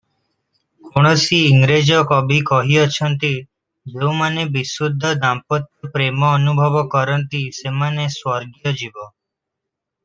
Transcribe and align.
କୌଣସି 0.93 1.37
ଇଂରେଜ 1.49 1.99
କବି 2.11 2.37
କହିଅଛନ୍ତି 2.51 3.31
"ଯେଉଁମାନେ 3.99 4.47
ବିଶୁଦ୍ଧ 4.57 5.13
ଦାମ୍ପତ୍ୟ 5.27 5.93
ପ୍ରେମ 5.99 6.33
ଅନୁଭବ 6.41 6.85
କରନ୍ତି, 6.97 7.45
ସେମାନେ 7.61 8.11
ସ୍ୱର୍ଗୀୟ 8.19 8.77
ଜୀବ। 8.83 9.09